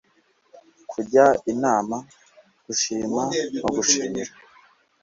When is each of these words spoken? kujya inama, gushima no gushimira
kujya 0.91 1.25
inama, 1.51 1.97
gushima 2.65 3.23
no 3.61 3.69
gushimira 3.75 4.31